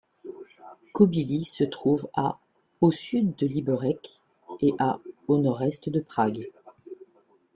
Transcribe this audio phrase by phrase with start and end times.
[0.95, 2.35] Kobyly se trouve à
[2.81, 4.23] au sud de Liberec
[4.59, 6.49] et à au nord-est de Prague.